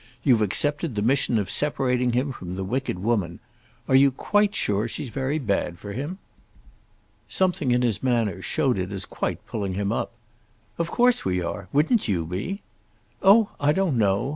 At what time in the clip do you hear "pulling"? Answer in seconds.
9.45-9.75